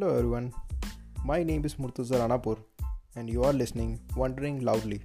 [0.00, 0.50] Hello everyone,
[1.26, 2.56] my name is Murtuza Ranapur
[3.16, 5.02] and you are listening Wondering Loudly.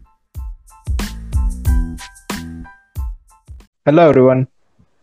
[3.86, 4.48] Hello everyone,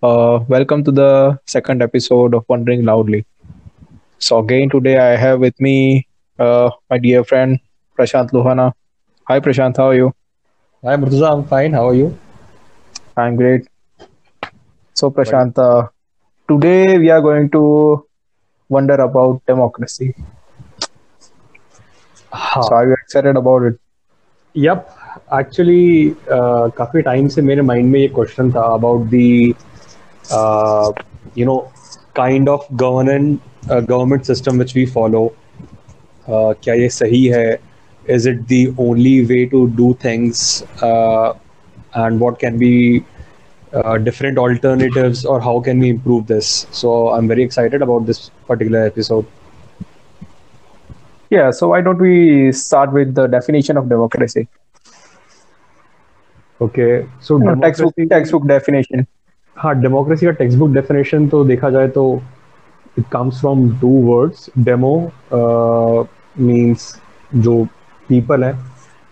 [0.03, 3.27] uh, welcome to the second episode of Wondering Loudly.
[4.19, 6.07] So again today I have with me
[6.39, 7.61] uh, my dear friend
[7.99, 8.73] Prashant Lohana.
[9.29, 10.15] Hi Prashant, how are you?
[10.83, 11.75] Hi Murtuza, I'm fine.
[11.75, 12.17] How are you?
[13.15, 13.69] I'm great.
[14.95, 15.89] So Prashant, uh,
[16.49, 18.07] today we are going to
[18.75, 20.09] wonder about democracy.
[22.33, 23.79] हाँ So are you excited about it?
[24.55, 24.87] Yup
[25.35, 26.15] actually
[26.79, 29.15] काफ़ी time से मेरे mind में ये question था about the
[31.39, 31.57] you know
[32.17, 33.39] kind of governance
[33.71, 35.31] government system which we follow
[36.29, 37.59] क्या ये सही है?
[38.11, 43.03] Is it the only way to do things and what can be
[44.04, 48.86] different alternatives or how can we improve this so i'm very excited about this particular
[48.86, 49.26] episode
[51.32, 54.48] Yeah, so why don't we start with the definition of democracy?
[56.62, 59.06] okay so You know, textbook, democracy- textbook definition.
[59.58, 62.04] हाँ democracy का text book definition तो देखा जाए तो
[63.00, 64.92] it comes from two words demo
[66.40, 66.86] means
[67.36, 67.64] जो
[68.10, 68.52] people है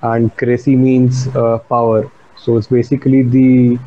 [0.05, 2.07] and cracy means power
[2.45, 3.79] so it's basically the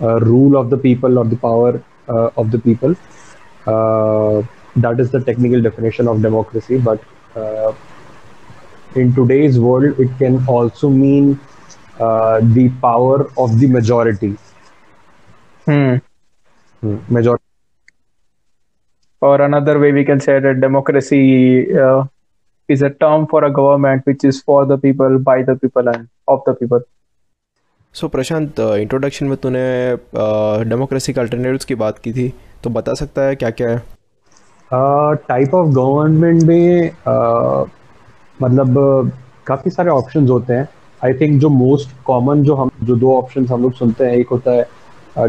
[0.00, 2.94] uh, rule of the people or the power uh, of the people.
[3.66, 4.42] Uh,
[4.76, 7.02] that is the technical definition of democracy, but
[8.94, 11.38] in today's world, it can also mean
[11.98, 14.36] the power of the majority.
[15.66, 15.96] Hmm.
[16.80, 16.98] Hmm.
[17.08, 17.42] Majority
[19.20, 22.04] or another way we can say that democracy uh,
[22.68, 26.08] is a term for a government which is for the people by the people and
[26.28, 26.80] of the people
[27.94, 29.60] so so, Prashant introduction में तूने
[30.70, 32.32] democracy के alternatives की बात की थी
[32.64, 33.82] तो बता सकता है क्या क्या है
[35.28, 37.68] टाइप ऑफ़ गवर्नमेंट में uh,
[38.42, 39.10] मतलब uh,
[39.46, 40.68] काफ़ी सारे ऑप्शन होते हैं।
[41.04, 44.28] आई थिंक जो मोस्ट कॉमन जो हम जो दो ऑप्शन हम लोग सुनते हैं एक
[44.28, 44.66] होता है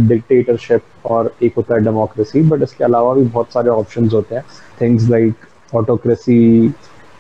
[0.08, 4.44] डिक्टेटरशिप और एक होता है डेमोक्रेसी बट इसके अलावा भी बहुत सारे ऑप्शन होते हैं।
[4.81, 6.69] Things like autocracy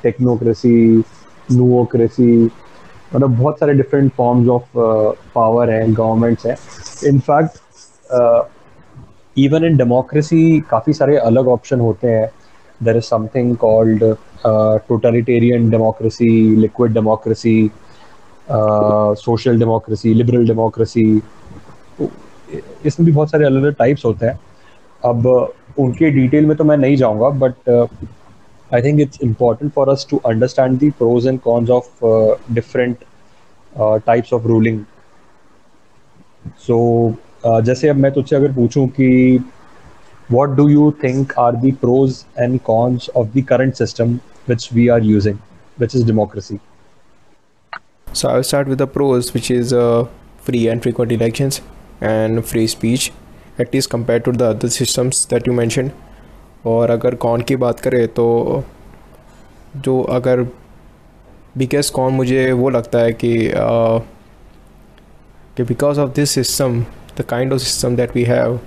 [0.03, 1.03] technocracy
[1.51, 2.45] noocracy
[3.15, 4.77] मतलब बहुत सारे डिफरेंट फॉर्म्स ऑफ़
[5.35, 6.57] पावर हैं गवर्नमेंट्स हैं.
[7.09, 7.57] In fact
[9.37, 12.29] even in democracy काफ़ी सारे अलग ऑप्शन होते हैं.
[12.81, 14.03] There is something called
[14.87, 17.71] totalitarian democracy liquid democracy
[19.21, 21.03] social democracy liberal democracy
[22.85, 24.39] इसमें भी बहुत सारे अलग अलग टाइप्स होते हैं.
[25.03, 25.25] अब
[25.79, 27.69] उनके डिटेल में तो मैं नहीं जाऊँगा but
[28.74, 32.04] I think it's important for us to understand the pros and cons of
[32.54, 33.04] different
[34.06, 34.84] types of ruling
[36.66, 36.76] so
[37.46, 39.38] uh, जैसे अब मैं तुझसे अगर पूछूं कि
[40.34, 44.14] what do you think are the pros and cons of the current system
[44.46, 45.42] which we are using
[45.82, 46.58] which is democracy
[48.14, 50.06] So I'll start with the pros, which is uh,
[50.38, 51.60] free and frequent elections
[52.00, 53.12] and free speech,
[53.58, 55.92] at least compared to the other systems that you mentioned.
[56.65, 58.63] और अगर cone की बात करें तो
[59.77, 60.41] जो अगर
[61.57, 64.01] biggest cone मुझे वो लगता है कि uh,
[65.57, 66.79] कि because of this system
[67.17, 68.59] the kind of system that we have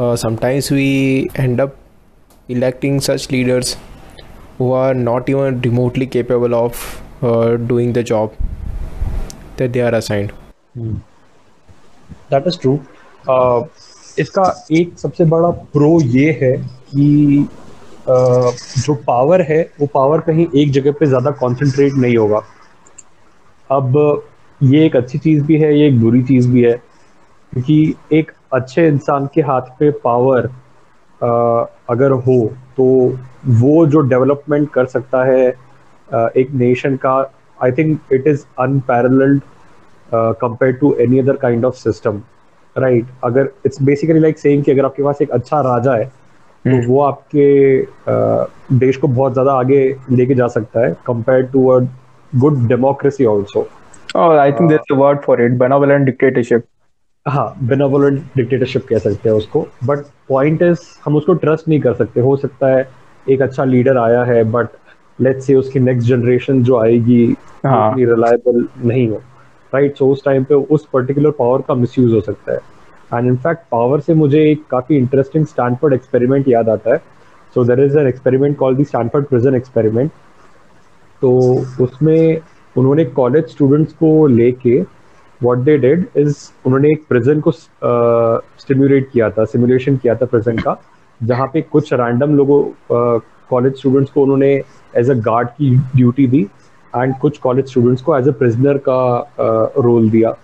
[0.00, 1.76] sometimes we end up
[2.50, 3.76] electing such leaders
[4.60, 6.84] who are not even remotely capable of
[7.58, 8.36] doing the job
[9.58, 10.32] that they are assigned
[12.30, 12.78] that is true
[14.18, 16.54] इसका एक सबसे बड़ा pro ये है
[16.96, 17.46] कि
[18.08, 22.42] जो power है, वो पावर कहीं एक जगह पे ज़्यादा कॉन्सेंट्रेट नहीं होगा।
[23.70, 24.22] अब
[24.60, 26.72] ये एक अच्छी चीज़ भी है, ये एक बुरी चीज़ भी है,
[27.52, 30.50] क्योंकि एक अच्छे इंसान के हाथ पे पावर
[31.90, 32.38] अगर हो
[32.76, 32.84] तो
[33.60, 35.46] वो जो डेवलपमेंट कर सकता है
[36.36, 37.14] एक नेशन का
[37.58, 39.40] I think it is unparalleled
[40.40, 42.20] compare to any other kind of system
[42.76, 46.10] right अगर इट्स बेसिकली लाइक सेइंग कि अगर आपके पास एक अच्छा राजा है
[46.66, 47.46] तो वो आपके
[48.76, 51.80] देश को बहुत ज़्यादा आगे लेके जा सकता है compare to a
[52.32, 53.68] good democracy also
[54.14, 56.64] Oh, I think there's a word for it benevolent dictatorship.
[57.26, 59.98] हाँ बेनावोलेंट डिक्टेटरशिप कह सकते हैं उसको बट
[60.28, 62.88] पॉइंट इज़ हम उसको ट्रस्ट नहीं कर सकते हो सकता है
[63.26, 64.66] एक अच्छा लीडर आया है बट
[65.18, 69.20] लेट्स से उसकी नेक्स्ट जनरेशन जो आएगी हाँ। रिलायबल नहीं हो
[69.72, 72.60] राइट सो उस टाइम पे उस पर्टिकुलर पावर का मिसयूज हो सकता है
[73.16, 76.98] एंड इनफैक्ट पावर से मुझे एक काफ़ी इंटरेस्टिंग स्टैनफोर्ड एक्सपेरिमेंट याद आता है।
[77.56, 80.10] So there is an experiment call the Stanford prison experiment
[81.22, 81.30] तो
[81.80, 82.40] उसमें
[82.76, 84.80] उन्होंने कॉलेज स्टूडेंट्स को लेके
[85.40, 86.36] व्हाट दे डिड इज़
[86.66, 90.76] उन्होंने एक प्रिजन को स्टिम्युलेट किया था सिमुलेशन किया था प्रिजन का
[91.20, 92.62] जहाँ पे कुछ रैंडम लोगों
[93.50, 94.50] कॉलेज स्टूडेंट्स को उन्होंने
[94.94, 96.42] एज अ गार्ड की ड्यूटी दी
[96.94, 99.02] एंड कुछ कॉलेज स्टूडेंट्स को एज अ प्रिजनर का
[99.38, 100.34] रोल uh, दिया।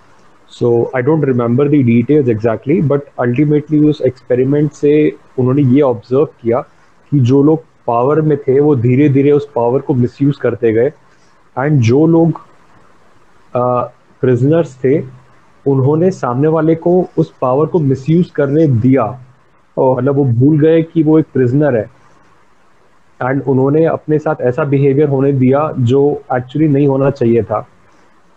[0.52, 4.93] So I don't remember the details exactly but ultimately उस एक्सपेरिमेंट से
[5.38, 6.60] उन्होंने ये ऑब्ज़र्व किया
[7.12, 10.93] कि जो लोग पावर में थे, वो धीरे धीरे उस पावर को मिसयूज करते गए।
[11.56, 12.40] एंड जो लोग
[13.54, 14.99] प्रिजनर्स थे,
[15.66, 19.06] उन्होंने सामने वाले को उस पावर को मिसयूज करने दिया।
[19.76, 21.90] मतलब वो भूल गए कि वो एक प्रिजनर है।
[23.20, 27.66] एंड उन्होंने अपने साथ ऐसा बिहेवियर होने दिया जो एक्चुअली नहीं होना चाहिए था।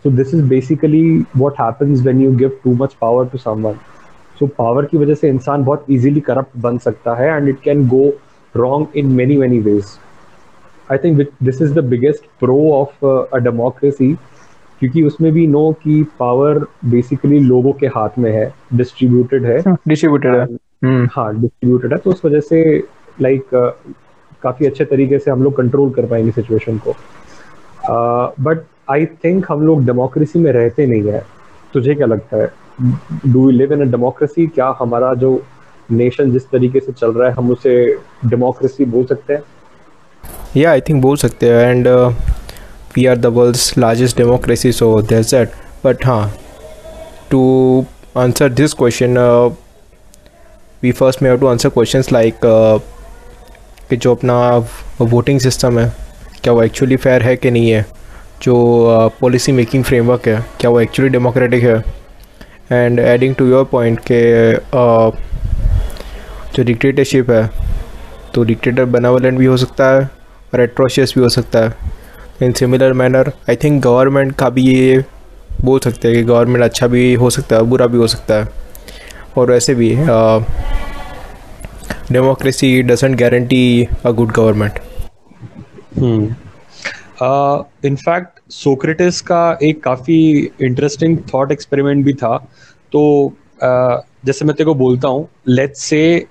[0.06, 3.74] So this is basically what happens when you give too much power to someone
[4.40, 7.88] so power की वजह से इंसान बहुत इजीली करप्ट बन सकता है and it can
[7.88, 8.13] go
[8.56, 9.86] wrong in many many ways
[10.92, 14.13] I think this is the biggest pro of a democracy
[14.80, 20.36] क्योंकि उसमें भी नो कि पावर बेसिकली लोगों के हाथ में है डिस्ट्रीब्यूटेड है। डिस्ट्रीब्यूटेड
[20.36, 20.46] है।
[20.84, 22.84] हम्म। हाँ डिस्ट्रीब्यूटेड है तो उस वजह से
[23.22, 23.96] लाइक like, uh,
[24.44, 26.96] काफ़ी अच्छे तरीके से हम लोग कंट्रोल कर पाएँगे सिचुएशन को।
[28.44, 31.26] बट आई थिंक हम लोग डेमोक्रेसी में रहते नहीं है।
[31.74, 32.52] तुझे क्या लगता है?
[33.28, 35.42] Do live in a democracy क्या हमारा जो
[35.92, 37.76] नेशन जिस तरीके से चल रहा है, हम उसे
[38.26, 39.42] डेमोक्रेसी बोल सकते हैं?
[40.58, 41.88] या आई थिंक बोल सकते हैं। And
[42.96, 45.52] we are the world's largest democracy so that's that
[45.86, 46.34] but हाँ
[47.32, 47.86] to
[48.18, 49.18] answer this question
[50.84, 52.40] we first may have to answer questions like
[53.90, 54.38] कि जो अपना
[55.02, 55.92] वोटिंग सिस्टम है,
[56.44, 57.86] क्या वो एक्चुअली फेयर है कि नहीं है?
[58.42, 58.56] जो
[59.22, 61.78] पॉलिसी मेकिंग फ्रेमवर्क है क्या वो एक्चुअली डेमोक्रेटिक है?
[62.72, 64.22] And adding to your point के
[64.56, 65.16] uh,
[66.56, 67.50] जो डिक्टेटरशिप है
[68.34, 70.10] तो डिक्टेटर बनावलेंट भी हो सकता है
[70.54, 71.74] और एट्रोशियस भी हो सकता है।
[72.44, 75.04] In similar manner I think government का भी ये
[75.62, 78.48] बोल सकते हैं कि गवर्नमेंट अच्छा भी हो सकता है बुरा भी हो सकता है।
[79.38, 79.90] और वैसे भी
[82.12, 84.80] democracy doesn't guarantee a good government.
[87.21, 92.38] In fact uh, Socrates का एक काफ़ी इंटरेस्टिंग थॉट एक्सपेरिमेंट भी था।
[92.91, 96.25] तो uh, जैसे मैं तेरे को बोलता हूँ लेट्स से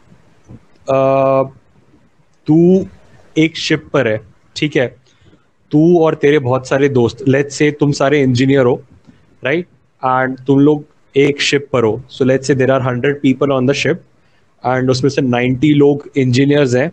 [2.47, 2.87] तू
[3.39, 4.21] एक शिप पर है
[4.57, 4.97] ठीक है?
[5.71, 8.83] तू और तेरे बहुत सारे दोस्त लेट्स से तुम सारे इंजीनियर हो
[9.45, 9.67] राइट
[10.05, 10.85] एंड तुम लोग
[11.17, 14.03] एक शिप पर हो। So let's say there are hundred people on the ship
[14.67, 16.93] and उसमें से 90 लोग इंजीनियर्स हैं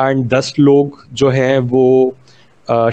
[0.00, 2.16] एंड 10 लोग जो हैं वो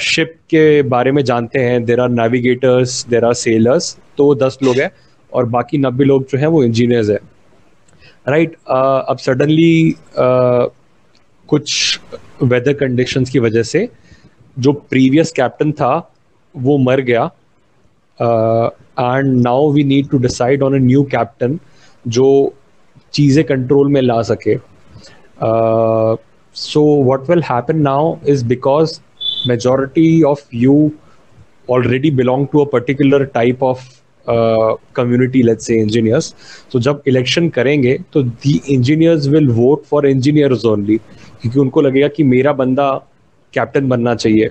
[0.02, 4.76] शिप के बारे में जानते हैं। There are navigators there are sailors तो 10 लोग
[4.76, 4.92] हैं
[5.34, 7.20] और बाकी 90 लोग जो हैं वो इंजीनियर्स हैं।
[8.28, 10.70] राइट right, uh, अब सडनली uh,
[11.48, 12.00] कुछ
[12.44, 13.90] वेदर कंडीशंस की वजह से
[14.60, 16.14] जो प्रीवियस कैप्टन था
[16.58, 17.26] वो मर गया।
[19.00, 21.60] And now we need to decide on a new captain
[22.08, 22.54] जो
[23.14, 24.56] चीज़ें कंट्रोल में ला सके।
[26.56, 29.00] So what will happen now is because
[29.48, 30.92] majority of you
[31.70, 33.84] already belong to a particular type of
[34.96, 36.34] community let say engineers
[36.72, 40.98] तो जब election करेंगे तो the engineers will vote for engineers only
[41.42, 42.92] क्योंकि उनको लगेगा कि मेरा बंदा
[43.54, 44.50] कैप्टन बनना चाहिए।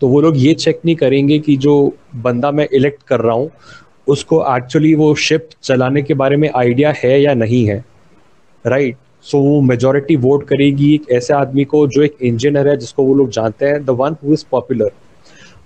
[0.00, 1.74] तो वो लोग ये चेक नहीं करेंगे कि जो
[2.16, 3.50] बंदा मैं इलेक्ट कर रहा हूँ,
[4.08, 7.84] उसको एक्चुअली वो शिप चलाने के बारे में आइडिया है या नहीं है।
[8.64, 8.96] राइट
[9.30, 13.14] सो वो मेजोरिटी वोट करेगी एक ऐसे आदमी को जो एक इंजीनियर है जिसको वो
[13.14, 14.90] लोग जानते हैं the one who is popular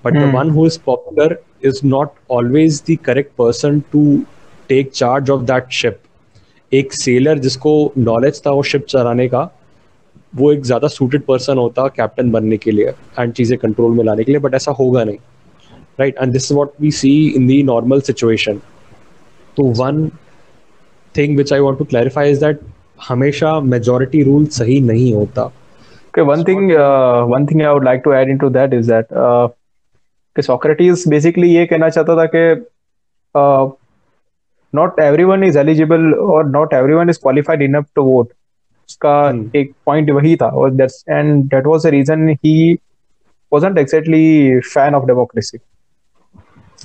[0.05, 4.05] but the one who is popular is not always the correct person to
[4.69, 6.01] take charge of that ship
[6.73, 9.49] एक सेलर जिसको नॉलेज था वो शिप चलाने का
[10.37, 14.25] वो एक ज़्यादा सूटेड पर्सन होता कैप्टन बनने के लिए एंड चीज़ें कंट्रोल में लाने
[14.25, 15.19] के लिए बट ऐसा होगा नहीं.
[16.01, 18.61] Right and this is what we see in the normal situation.
[19.57, 19.99] so one
[21.15, 22.61] thing which i want to clarify is that
[23.09, 25.51] हमेशा मेजोरिटी रूल सही नहीं होता।
[26.11, 29.13] Okay, one thing, uh, one thing I would like to add into that is that
[29.25, 29.49] uh,
[30.37, 32.43] कि Socrates basically ये कहना चाहता था कि
[34.75, 38.29] not every one is eligible और not every one is qualified enough to vote
[38.89, 39.57] उसका hmm.
[39.57, 42.79] एक point वही था और and that was a reason he
[43.53, 45.59] wasn't exactly fan of democracy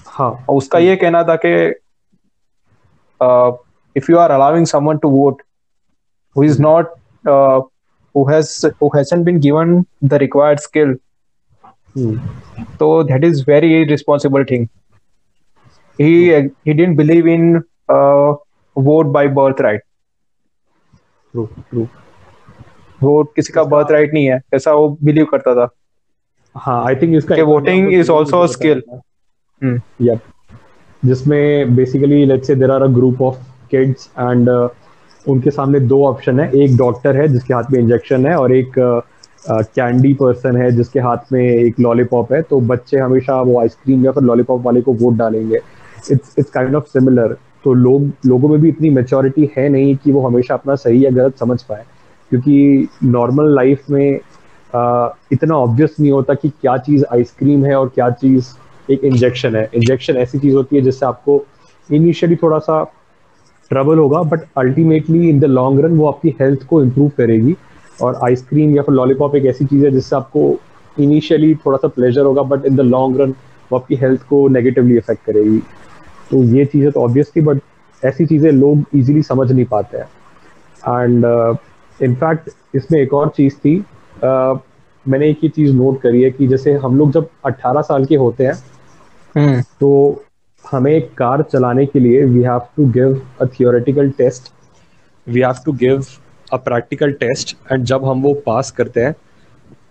[0.08, 1.56] हाँ। उसका ये कहना था कि
[3.96, 5.42] if you are allowing someone to vote
[6.37, 6.99] Who is not
[8.15, 10.95] who has who hasn't been given the required skill
[11.95, 12.17] hmm.
[12.81, 14.65] so that is very irresponsible thing
[15.99, 16.49] he hmm.
[16.65, 17.47] he didn't believe in
[17.89, 18.35] uh,
[18.77, 19.87] vote by birthright
[21.35, 21.89] true true
[23.01, 25.69] vote किसी का birth right नहीं है ऐसा वो believe करता था
[26.55, 28.83] हाँ I think इसका voting is also skill
[30.03, 30.19] yep
[31.03, 33.39] जिसमें basically let's say there are a group of
[33.71, 34.49] kids and
[35.28, 38.74] उनके सामने दो ऑप्शन है। एक डॉक्टर है जिसके हाथ में इंजेक्शन है और एक
[39.50, 44.12] कैंडी पर्सन है जिसके हाथ में एक लॉलीपॉप है। तो बच्चे हमेशा वो आइसक्रीम या
[44.12, 45.60] फिर लॉलीपॉप वाले को वोट डालेंगे।
[46.12, 47.36] It's it's kind of similar.
[47.64, 51.10] तो लोग लोगों में भी इतनी मेचोरिटी है नहीं कि वो हमेशा अपना सही या
[51.12, 51.84] गलत समझ पाए।
[52.32, 54.20] क्योंकि नॉर्मल लाइफ में
[54.74, 58.48] आ, इतना ऑब्वियस नहीं होता कि क्या चीज़ आइसक्रीम है और क्या चीज़
[58.90, 61.44] एक इंजेक्शन है। इंजेक्शन ऐसी चीज़ होती है जिससे आपको
[61.90, 62.82] इनिशियली थोड़ा सा
[63.70, 67.56] ट्रबल होगा but ultimately in the long run वो आपकी हेल्थ को इम्प्रूव करेगी।
[68.02, 70.60] और आइसक्रीम या फिर लॉलीपॉप एक ऐसी चीज़ है जिससे आपको
[70.98, 73.36] इनिशियली थोड़ा सा प्लेजर होगा but in the long run
[73.72, 75.60] वो आपकी हेल्थ को नेगेटिवली इफ़ेक्ट करेगी।
[76.32, 77.62] तो ये चीज़ें तो ऑब्वियस थी बट
[78.06, 80.08] ऐसी चीज़ें लोग इजीली समझ नहीं पाते हैं।
[81.02, 81.26] एंड
[82.00, 83.78] इनफैक्ट uh, इसमें एक और चीज़ थी
[84.24, 84.58] uh,
[85.08, 88.16] मैंने एक ही चीज़ नोट करी है कि जैसे हम लोग जब 18 साल के
[88.16, 89.66] होते हैं hmm.
[89.80, 90.24] तो
[90.72, 94.54] हमें एक कार चलाने के लिए we have to give a theoretical test
[95.30, 96.06] we have to give
[96.54, 99.16] a practical test and जब हम वो पास करते हैं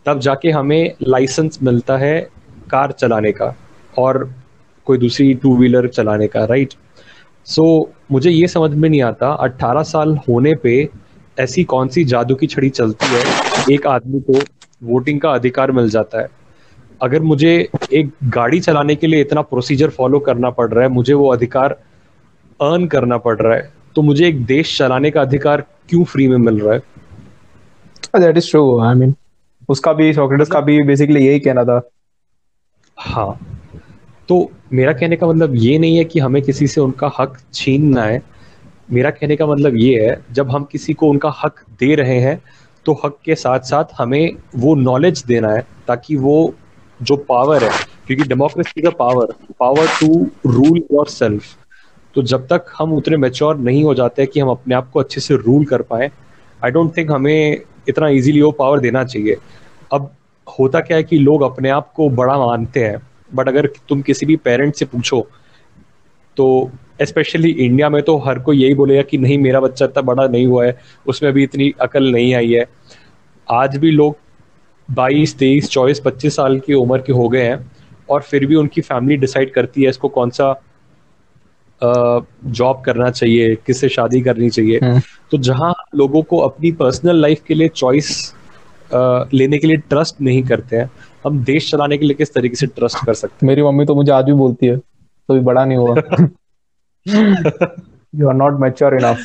[0.06, 2.28] तब जाके हमें लाइसेंस मिलता है
[2.70, 3.56] कार चलाने का
[3.98, 4.34] और
[4.84, 6.72] कोई दूसरी टू व्हीलर चलाने का राइट
[7.44, 10.88] सो so, मुझे ये समझ में नहीं आता 18 साल होने पे
[11.40, 13.22] ऐसी कौन सी जादू की छड़ी चलती है
[13.74, 14.40] एक आदमी को
[14.82, 16.28] वोटिंग का अधिकार मिल जाता है।
[17.02, 17.52] अगर मुझे
[17.92, 21.76] एक गाड़ी चलाने के लिए इतना प्रोसीजर फॉलो करना पड़ रहा है मुझे वो अधिकार
[22.60, 26.36] अर्न करना पड़ रहा है तो मुझे एक देश चलाने का अधिकार क्यों फ्री में
[26.38, 26.82] मिल रहा है?
[28.14, 29.14] That is true I mean
[29.68, 31.80] उसका भी सोक्रेटिस का भी बेसिकली यही कहना था।
[32.98, 33.38] हाँ
[34.28, 38.02] तो मेरा कहने का मतलब ये नहीं है कि हमें किसी से उनका हक छीनना
[38.02, 38.22] है।
[38.92, 42.40] मेरा कहने का मतलब ये है जब हम किसी को उनका हक दे रहे हैं
[42.86, 46.36] तो हक के साथ साथ हमें वो नॉलेज देना है ताकि वो
[47.00, 47.70] जो पावर है,
[48.06, 51.44] क्योंकि डेमोक्रेसी का power power to rule yourself
[52.16, 55.20] तो जब तक हम उतने मेच्योर नहीं हो जाते कि हम अपने आप को अच्छे
[55.20, 56.10] से रूल कर पाए
[56.60, 59.36] आई डोंट थिंक हमें इतना इजीली वो पावर देना चाहिए।
[59.92, 60.10] अब
[60.46, 64.26] होता क्या है कि लोग अपने आप को बड़ा मानते हैं बट अगर तुम किसी
[64.26, 65.20] भी पेरेंट से पूछो
[66.36, 66.70] तो
[67.02, 70.46] स्पेशली इंडिया में तो हर कोई यही बोलेगा कि नहीं, मेरा बच्चा इतना बड़ा नहीं
[70.46, 72.64] हुआ है, उसमें भी इतनी अकल नहीं आई है।
[73.48, 74.16] आज भी लोग
[74.88, 77.58] बाईस तेईस चौबीस पच्चीस साल की उम्र के हो गए हैं
[78.10, 80.54] और फिर भी उनकी फैमिली डिसाइड करती है इसको कौन सा
[81.80, 85.00] जॉब करना चाहिए किससे शादी करनी चाहिए। हम्म।
[85.30, 88.34] तो जहाँ लोगों को अपनी पर्सनल लाइफ के लिए चॉइस
[88.94, 90.90] लेने के लिए ट्रस्ट नहीं करते हैं
[91.24, 93.46] हम देश चलाने के लिए किस तरीके से ट्रस्ट कर सकते हैं?
[93.48, 95.94] मेरी मम्मी तो मुझे आज भी बोलती है तो भी बड़ा नहीं हुआ।
[98.14, 99.24] You are not mature enough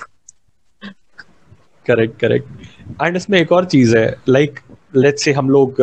[1.85, 4.59] correct correct and इसमें एक और चीज़ है लाइक
[4.93, 5.75] लेट्स से हम लोग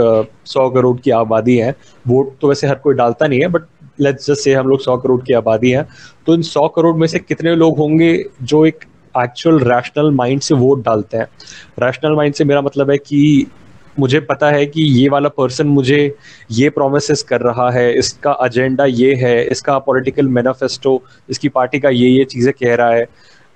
[0.46, 1.74] सौ करोड़ की आबादी है,
[2.06, 3.62] वोट तो वैसे हर कोई डालता नहीं है बट
[4.00, 5.86] लेट्स जस्ट से हम लोग सौ करोड़ की आबादी है
[6.26, 8.84] तो इन सौ करोड़ में से कितने लोग होंगे जो एक
[9.14, 11.26] एक्चुअल रैशनल माइंड से वोट डालते हैं?
[11.80, 13.46] रैशनल माइंड से मेरा मतलब है कि
[13.98, 16.16] मुझे पता है कि ये वाला पर्सन मुझे
[16.50, 21.90] ये प्रोमिस कर रहा है, इसका एजेंडा ये है, इसका पॉलिटिकल मैनिफेस्टो इसकी पार्टी का
[21.90, 23.06] ये ये चीज़ें कह रहा है,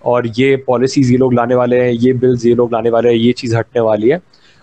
[0.04, 3.16] और ये पॉलिसीज़ ये लोग लाने वाले हैं, ये बिल्स ये लोग लाने वाले हैं,
[3.16, 4.20] ये चीज़ हटने वाली है।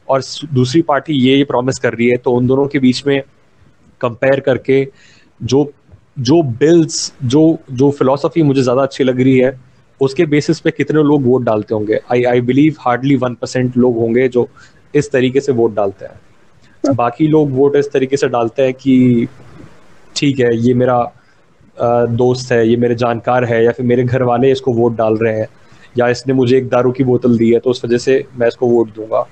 [0.10, 0.22] और
[0.54, 3.22] दूसरी पार्टी ये ये प्रॉमिस कर रही है तो उन दोनों के बीच में
[4.02, 4.86] कंपेयर करके
[5.42, 5.72] जो
[6.20, 9.60] जो बिल्स जो जो फिलोसफी मुझे ज़्यादा अच्छी लग रही है,
[10.02, 12.00] उसके बेसिस पे कितने लोग वोट डालते होंगे?
[12.12, 14.48] I I believe hardly one percent लोग होंगे जो
[14.94, 19.28] इस तरीके से वोट डालते हैं। बाकी लोग वोट इस तरीके से डालते हैं कि
[20.16, 21.00] ठीक है, ये मेरा
[21.78, 25.40] दोस्त है, ये मेरे जानकार है, या फिर मेरे घर वाले इसको वोट डाल रहे
[25.40, 25.48] हैं,
[25.98, 28.68] या इसने मुझे एक दारू की बोतल दी है तो उस वजह से मैं इसको
[28.68, 29.28] वोट दूँगा।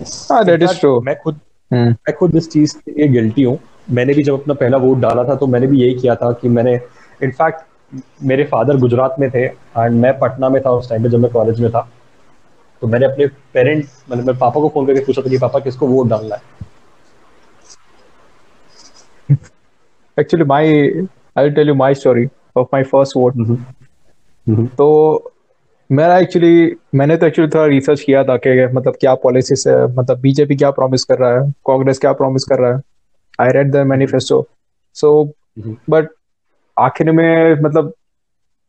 [0.00, 1.72] हाँ, मैं खुद hmm.
[1.72, 3.58] मैं खुद इस चीज़ के लिए गिल्टी हूँ।
[3.90, 6.48] मैंने भी जब अपना पहला वोट डाला था तो मैंने भी यही किया था कि
[6.48, 6.74] मैंने
[7.22, 7.60] इनफैक्ट
[8.22, 11.30] मेरे फादर गुजरात में थे एंड मैं पटना में था उस टाइम पे जब मैं
[11.32, 11.88] कॉलेज में था।
[12.82, 15.86] तो मैंने अपने पेरेंट्स मतलब मेरे पापा को फ़ोन करके पूछा था कि पापा किसको
[15.86, 16.42] वोट डालना है?
[20.20, 20.66] Actually my
[21.38, 23.56] I will tell you my story of my first vote
[24.76, 24.88] तो
[25.90, 30.20] मेरा एक्चुअली मैंने तो एक्चुअली थोड़ा रिसर्च किया था कि मतलब क्या पॉलिसी है मतलब
[30.20, 32.80] बीजेपी क्या प्रॉमिस कर रहा है कांग्रेस क्या प्रॉमिस कर रहा है।
[33.40, 34.46] I read the manifesto
[34.96, 35.12] so
[35.90, 36.08] but
[36.76, 37.92] आखिर में मतलब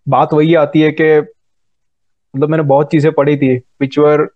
[0.07, 4.27] बात वही आती है कि मतलब मैंने बहुत चीज़ें पढ़ी थी which were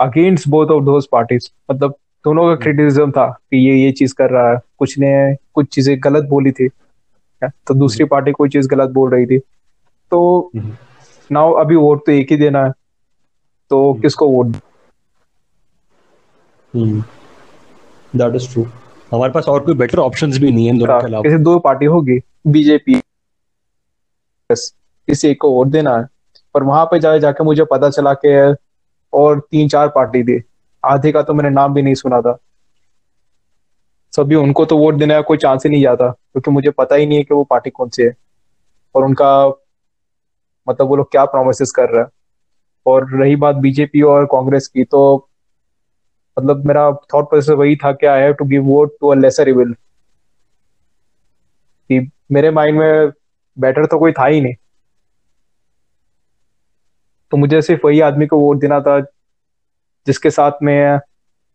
[0.00, 1.94] against both of those parties मतलब
[2.24, 5.10] दोनों का क्रिटिसिज्म हम्म। था कि ये ये चीज़ कर रहा है। कुछ ने
[5.54, 6.68] कुछ चीज़ें गलत बोली थी
[7.42, 10.50] तो दूसरी पार्टी हम्म। कोई चीज़ गलत बोल रही थी। तो
[11.30, 12.72] नाउ। अभी वोट तो एक ही देना है।
[13.70, 14.02] तो hmm.
[14.02, 14.46] किसको वोट
[18.12, 18.66] दैट इज़ ट्रू
[19.12, 21.86] हमारे पास और कोई बेटर ऑप्शंस भी नहीं है दोनों के अलावा। किसी दो पार्टी
[21.86, 23.00] होगी बीजेपी
[24.50, 26.06] किसी एक को वोट देना है।
[26.54, 28.52] पर वहाँ पे जाके जाके मुझे पता चला के
[29.12, 30.42] और तीन चार पार्टी थी
[30.84, 32.36] आधे का तो मैंने नाम भी नहीं सुना था।
[34.12, 37.06] सभी उनको तो वोट देने का कोई चांस ही नहीं जाता क्योंकि मुझे पता ही
[37.06, 38.14] नहीं है कि वो पार्टी कौन सी है।
[38.94, 39.48] और उनका
[40.66, 42.10] मतलब वो लोग क्या प्रोमिस कर रहे हैं।
[42.86, 45.28] और रही बात बीजेपी और कांग्रेस की तो
[46.36, 49.48] मतलब मेरा थॉट प्रोसेस वही था कि I have to give vote to a lesser
[49.48, 49.72] evil
[51.90, 51.98] कि
[52.32, 53.10] मेरे माइंड में
[53.56, 54.54] बेटर तो कोई था ही नहीं।
[57.32, 59.00] तो मुझे सिर्फ़ वही आदमी को वोट देना था,
[60.06, 60.96] जिसके साथ में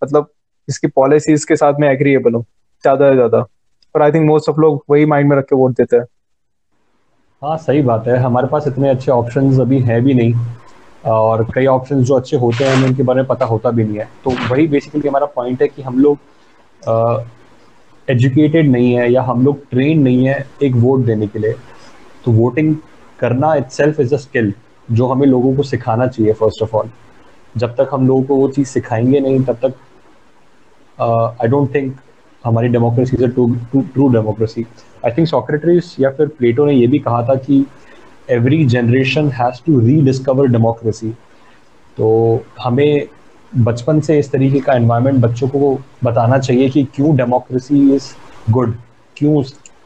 [0.01, 0.29] मतलब
[0.67, 2.43] जिसकी पॉलिसीज़ के साथ में एग्रीएबल हूँ,
[2.83, 3.45] ज़्यादा से ज़्यादा।
[3.95, 6.05] और आई थिंक मोस्ट ऑफ़ लोग वही माइंड में रख के वोट देते हैं।
[7.41, 10.33] हाँ सही बात है। हमारे पास इतने अच्छे ऑप्शंस अभी हैं भी नहीं।
[11.11, 13.97] और कई ऑप्शंस जो अच्छे होते हैं, हमें उनके बारे में पता होता भी नहीं
[13.97, 16.17] है। तो वही बेसिकली हमारा पॉइंट है कि हम लोग
[18.07, 21.53] एजुकेटेड नहीं है या हम लोग ट्रेन नहीं है एक वोट देने के लिए।
[22.25, 22.75] तो वोटिंग
[23.19, 24.53] करना itself is a skill
[24.91, 26.89] जो हमें लोगों को सिखाना चाहिए फ़र्स्ट ऑफ़ ऑल
[27.55, 29.73] जब तक हम लोगों को वो चीज़ सिखाएँगे नहीं, तब तक
[31.41, 31.95] आई डोंट थिंक
[32.43, 34.65] हमारी democracy is a true democracy
[35.05, 37.65] I think Socrates या फिर प्लेटो ने ये भी कहा था कि
[38.29, 41.09] every generation has to rediscover democracy
[41.97, 42.09] तो
[42.61, 43.07] हमें
[43.53, 48.13] बचपन से इस तरीके का एनवायरनमेंट बच्चों को बताना चाहिए कि क्यों डेमोक्रेसी इज़
[48.49, 48.75] गुड
[49.17, 49.43] क्यों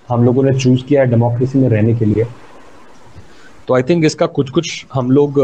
[0.09, 2.25] हम लोगों ने चूज़ किया है डेमोक्रेसी में रहने के लिए?
[3.67, 5.39] तो आई थिंक इसका कुछ कुछ हम लोग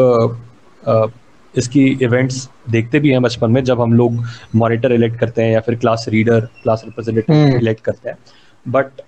[1.53, 4.23] इसकी इवेंट्स देखते भी हैं बचपन में जब हम लोग
[4.55, 8.17] मॉनिटर इलेक्ट करते हैं या फिर class reader class representative elect करते हैं।
[8.65, 9.01] बट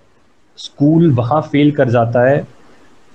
[0.58, 2.46] स्कूल वहाँ फेल कर जाता है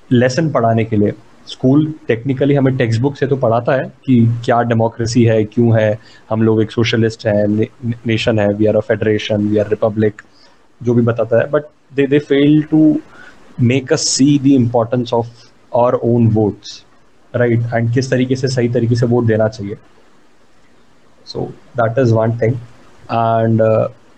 [0.10, 1.14] लेसन पढ़ाने के लिए।
[1.48, 4.16] स्कूल टेक्निकली हमें टेक्स्ट बुक से तो पढ़ाता है कि
[4.46, 5.98] क्या डेमोक्रेसी है क्यों है
[6.30, 7.68] हम लोग एक सोशलिस्ट है ने,
[8.08, 10.22] नेशन है we are a federation we are republic
[10.82, 11.64] जो भी बताता है। But
[11.96, 13.00] they they fail to
[13.62, 15.28] make us see the importance of
[15.74, 16.84] our own votes
[17.34, 19.78] right and किस तरीके से सही तरीके से वोट देना चाहिए।
[21.28, 21.46] So
[21.78, 23.62] that is one thing and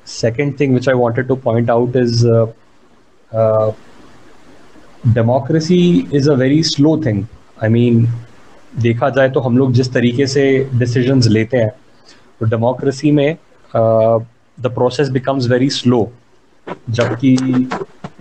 [0.08, 2.26] second thing which I wanted to point out is
[5.08, 5.80] democracy
[6.14, 7.24] is a very slow thing
[7.64, 8.08] I mean
[8.80, 11.70] देखा जाए तो हम लोग जिस तरीके से डिसीजंस लेते हैं
[12.40, 13.36] तो डेमोक्रेसी में
[13.76, 16.12] the process becomes very slow
[16.90, 17.34] जबकि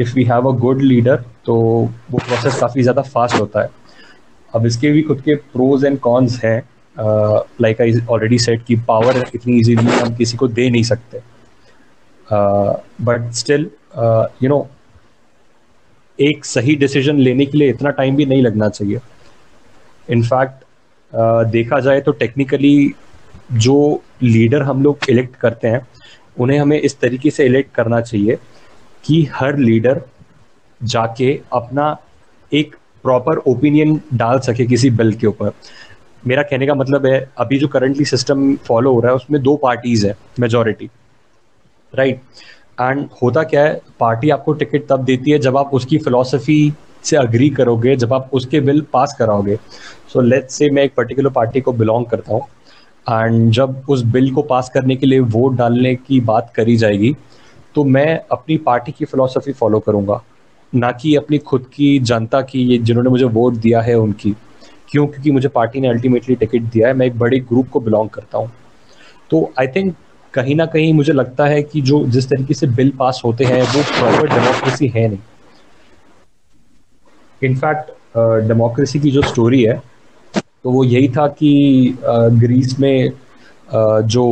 [0.01, 1.55] if we have a good leader तो
[2.11, 3.71] वो प्रोसेस काफ़ी ज़्यादा फास्ट होता है।
[4.55, 6.59] अब इसके भी खुद के प्रोज एंड कॉन्स हैं।
[7.63, 11.21] लाइक आई ऑलरेडी सेट कि पावर इतनी इजीली हम किसी को दे नहीं सकते।
[13.05, 13.71] बट स्टिल
[14.43, 14.67] यू नो
[16.21, 19.01] एक सही डिसीज़न लेने के लिए इतना टाइम भी नहीं लगना चाहिए।
[20.09, 20.65] इनफैक्ट
[21.53, 22.93] देखा जाए तो टेक्निकली
[23.53, 25.87] जो लीडर हम लोग इलेक्ट करते हैं,
[26.39, 28.39] उन्हें हमें इस तरीके से इलेक्ट करना चाहिए
[29.05, 30.01] कि हर लीडर
[30.81, 31.97] जाके अपना
[32.53, 35.53] एक प्रॉपर ओपिनियन डाल सके किसी बिल के ऊपर।
[36.23, 39.57] मेरा कहने का मतलब है, अभी जो करंटली सिस्टम फॉलो हो रहा है, उसमें दो
[39.57, 40.91] पार्टीज़ है मेजोरिटी
[41.93, 42.29] राइट right?
[42.81, 46.73] एंड होता क्या है, पार्टी आपको टिकट तब देती है जब आप उसकी फिलोसफी
[47.05, 49.57] से अग्री करोगे, जब आप उसके बिल पास कराओगे।
[50.13, 52.43] सो लेट्स से मैं एक पर्टिकुलर पार्टी को बिलोंग करता हूँ
[53.07, 57.15] एंड जब उस बिल को पास करने के लिए वोट डालने की बात करी जाएगी
[57.75, 60.21] तो मैं अपनी पार्टी की फिलोसफी फॉलो करूँगा।
[60.73, 64.31] ना कि अपनी खुद की जनता की, ये जिन्होंने मुझे वोट दिया है उनकी।
[64.91, 65.07] क्यों?
[65.07, 68.39] क्योंकि मुझे पार्टी ने अल्टीमेटली टिकट दिया है, मैं एक बड़े ग्रुप को बिलोंग करता
[68.39, 68.51] हूँ।
[69.31, 69.95] तो आई थिंक
[70.35, 73.63] कहीं ना कहीं मुझे लगता है कि जो जिस तरीके से बिल पास होते हैं,
[73.65, 75.19] वो प्रॉपर डेमोक्रेसी है नहीं।
[77.43, 77.91] इनफैक्ट
[78.49, 79.83] डेमोक्रेसी की जो स्टोरी है
[80.35, 83.13] तो वो यही था कि ग्रीस में
[84.07, 84.25] जो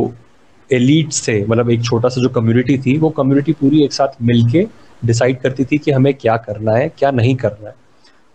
[0.69, 4.65] एलिट्स थे मतलब एक छोटा सा जो कम्युनिटी थी, वो कम्युनिटी पूरी एक साथ मिलके
[5.01, 7.75] डिसाइड करती थी कि हमें क्या करना है, क्या नहीं करना है।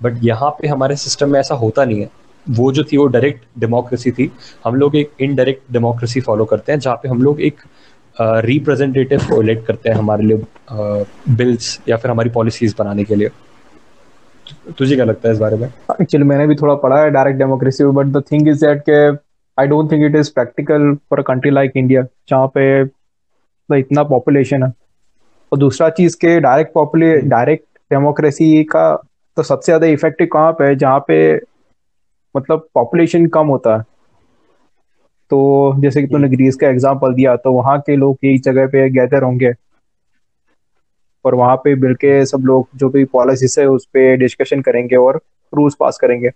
[0.01, 2.11] बट यहाँ पे हमारे सिस्टम में ऐसा होता नहीं है।
[2.47, 4.31] वो जो थी वो डायरेक्ट डेमोक्रेसी थी।
[4.65, 7.61] हम लोग एक इनडायरेक्ट डेमोक्रेसी फॉलो करते हैं, जहाँ पे हम लोग एक
[8.17, 13.31] रिप्रेजेंटेटिव को इलेक्ट करते हैं हमारे लिए बिल्स या फिर हमारी पॉलिसीज़ बनाने के लिए।
[14.79, 15.67] तुझे क्या लगता है इस बारे में?
[16.01, 19.07] एक्चुअली मैंने भी थोड़ा पढ़ा है direct democracy but the thing is that के
[19.59, 22.83] I don't think it is practical for a country like India जहाँ पे
[23.69, 24.73] इतना पॉपुलेशन है।
[25.53, 28.95] और दूसरा चीज़ के डायरेक्ट पॉपुले डायरेक्ट डेमोक्रेसी का
[29.37, 31.17] तो सबसे ज़्यादा इफ़ेक्टिव कहाँ पे जहाँ पे
[32.35, 33.83] मतलब पॉपुलेशन कम होता है।
[35.31, 38.89] तो जैसे कि तूने ग्रीस का एग्ज़ाम्पल दिया तो वहाँ के लोग एक जगह पे
[38.91, 39.53] गैदर होंगे।
[41.25, 45.21] और वहाँ पे मिलके सब लोग जो भी पॉलिसीज़ है उस पर डिस्कशन करेंगे और
[45.53, 46.31] रूल्स पास करेंगे।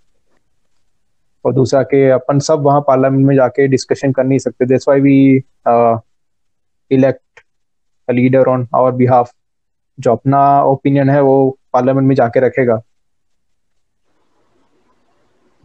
[1.45, 5.01] और दूसरा के अपन सब वहाँ पार्लियामेंट में जाके डिस्कशन कर नहीं सकते। That's why
[5.01, 5.37] we
[6.91, 7.41] elect
[8.09, 9.33] leader on our behalf
[9.99, 12.88] जो अपना ओपिनियन है वो पार्लियामेंट में जाके रखेगा। हम्म,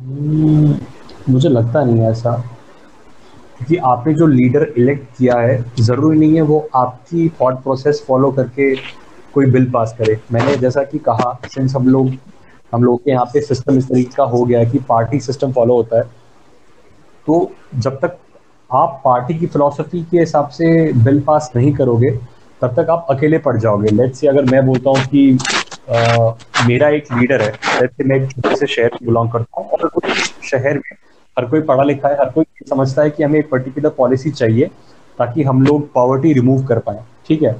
[0.04, 2.32] मुझे लगता नहीं है ऐसा।
[3.58, 8.32] क्योंकि आपने जो लीडर इलेक्ट किया है, ज़रूरी नहीं है वो आपकी थॉट प्रोसेस फॉलो
[8.32, 8.76] करके
[9.34, 12.12] कोई बिल पास करे। मैंने जैसा कि कहा सिंस हम लोग
[12.74, 15.52] हम लोग के यहाँ पे सिस्टम इस तरीके का हो गया है कि पार्टी सिस्टम
[15.52, 16.04] फॉलो होता है
[17.28, 18.18] तो जब तक
[18.70, 22.12] आप पार्टी की फिलोसफी के हिसाब से बिल पास नहीं करोगे,
[22.62, 25.38] तब तक आप अकेले पड़ जाओगे। लेट्स से अगर मैं बोलता हूँ कि
[25.88, 27.52] मेरा एक लीडर है।
[27.88, 30.96] से मैं छोटे से शहर में बिलोंग करता हूँ और उस शहर में
[31.38, 34.70] हर कोई पढ़ा लिखा है हर कोई समझता है कि हमें एक पर्टिकुलर पॉलिसी चाहिए
[35.20, 37.52] ताकि हम लोग पॉवर्टी रिमूव कर पाए। ठीक है?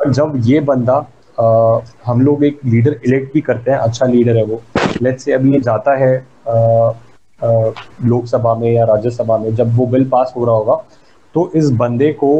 [0.00, 0.94] पर जब ये बंदा
[1.38, 4.60] आ, हम लोग एक लीडर इलेक्ट भी करते हैं अच्छा लीडर है वो।
[5.02, 6.16] लेट्स से अभी ये जाता है
[8.04, 10.74] लोकसभा में या राज्यसभा में जब वो बिल पास हो रहा होगा
[11.34, 12.30] तो इस बंदे को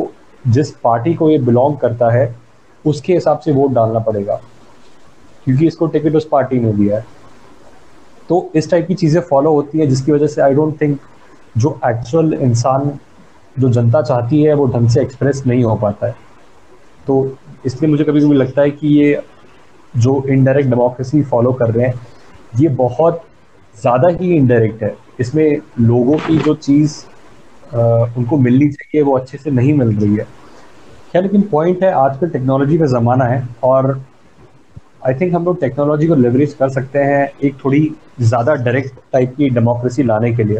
[0.49, 2.35] जिस पार्टी को ये बिलोंग करता है
[2.85, 4.41] उसके हिसाब से वोट डालना पड़ेगा।
[5.47, 7.05] क्योंकि इसको टिकट उस पार्टी ने दिया है।
[8.29, 10.99] तो इस टाइप की चीज़ें फॉलो होती है, जिसकी वजह से आई डोंट थिंक
[11.57, 12.91] जो एक्चुअल इंसान,
[13.57, 16.15] जो जनता चाहती है, वो ढंग से एक्सप्रेस नहीं हो पाता है।
[17.07, 19.23] तो इसलिए मुझे कभी कभी लगता है कि ये
[19.97, 21.95] जो इनडायरेक्ट डेमोक्रेसी फॉलो कर रहे हैं,
[22.61, 23.23] ये बहुत
[23.75, 26.99] ज़्यादा ही इनडायरेक्ट है। इसमें लोगों की जो चीज़
[28.17, 30.27] उनको मिलनी चाहिए, वो अच्छे से नहीं मिल रही है।
[31.13, 34.01] क्या लेकिन पॉइंट है, आजकल टेक्नोलॉजी का ज़माना है और
[35.07, 37.81] आई थिंक हम लोग टेक्नोलॉजी को लेवरेज कर सकते हैं एक थोड़ी
[38.21, 40.59] ज़्यादा डायरेक्ट टाइप की डेमोक्रेसी लाने के लिए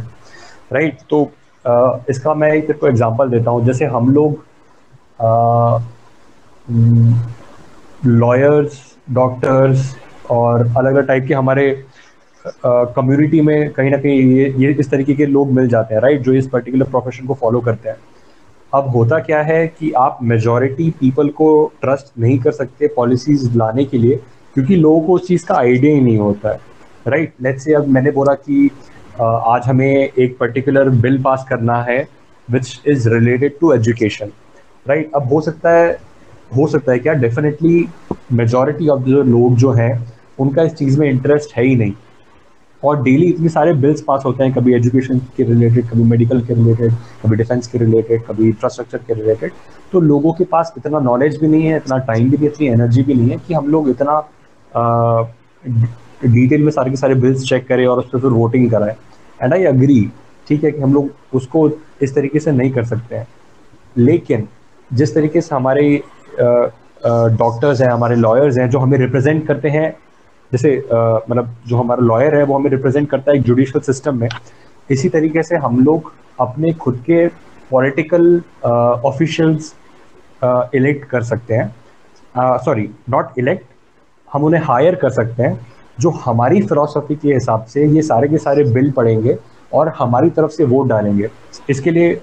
[0.73, 1.09] राइट right?
[1.11, 1.31] तो
[1.65, 4.45] आ, इसका मैं एक को एग्जांपल देता हूँ। जैसे हम लोग
[8.07, 8.81] लॉयर्स
[9.13, 9.95] डॉक्टर्स
[10.31, 11.71] और अलग अलग टाइप के हमारे
[12.45, 16.23] कम्युनिटी में कहीं ना कहीं ये ये इस तरीके के लोग मिल जाते हैं राइट
[16.23, 17.97] जो इस पर्टिकुलर प्रोफेशन को फॉलो करते हैं।
[18.73, 23.85] अब होता क्या है कि आप मेजोरिटी पीपल को ट्रस्ट नहीं कर सकते पॉलिसीज़ लाने
[23.85, 24.21] के लिए।
[24.57, 26.61] क्योंकि लोगों को उस चीज़ का आइडिया ही नहीं होता है
[27.07, 28.71] राइट लेट्स से अब मैंने बोला कि
[29.21, 31.99] आज हमें एक पर्टिकुलर बिल पास करना है
[32.49, 34.31] which is related to education
[34.87, 35.91] right अब हो सकता है,
[36.57, 37.13] हो सकता है क्या?
[37.15, 37.87] डेफिनेटली
[38.33, 40.07] मेजोरिटी ऑफ़ जो लोग जो हैं,
[40.39, 41.93] उनका इस चीज़ में इंटरेस्ट है ही नहीं।
[42.83, 46.55] और डेली इतने सारे बिल्स पास होते हैं, कभी एजुकेशन के रिलेटेड कभी मेडिकल के
[46.55, 46.93] रिलेटेड
[47.23, 49.53] कभी डिफेंस के रिलेटेड कभी इंफ्रास्ट्रक्चर के रिलेटेड
[49.93, 53.03] तो लोगों के पास इतना नॉलेज भी नहीं है, इतना टाइम भी नहीं इतनी एनर्जी
[53.03, 54.19] भी नहीं है कि हम लोग इतना
[56.25, 58.95] डिटेल में सारे के सारे बिल्स चेक करें और उस पर फिर वोटिंग कराएँ।
[59.41, 60.01] एंड आई अग्री
[60.49, 61.69] ठीक है कि हम लोग उसको
[62.03, 63.27] इस तरीके से नहीं कर सकते हैं।
[63.97, 64.49] लेकिन
[64.91, 66.03] जिस तरीके से हमारे
[66.39, 69.91] डॉक्टर्स हैं, हमारे लॉयर्स हैं, जो हमें रिप्रेजेंट करते हैं,
[70.53, 74.29] जैसे मतलब जो हमारा लॉयर है, वो हमें रिप्रेजेंट करता है एक जुडिशियल सिस्टम में,
[74.91, 77.27] इसी तरीके से हम लोग अपने खुद के
[77.71, 79.75] पॉलिटिकल ऑफिशियल्स
[80.75, 81.75] इलेक्ट कर सकते हैं।
[82.65, 83.65] सॉरी नॉट इलेक्ट
[84.37, 85.67] हम उन्हें हायर कर सकते हैं,
[85.99, 89.37] जो हमारी फिलोसफी के हिसाब से ये सारे के सारे बिल पड़ेंगे
[89.73, 91.29] और हमारी तरफ़ से वोट डालेंगे।
[91.71, 92.21] इसके लिए